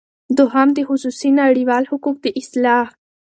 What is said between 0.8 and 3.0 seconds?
خصوصی نړیوال حقوق دا اصطلاح